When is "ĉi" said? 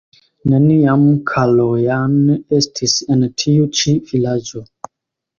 3.81-3.93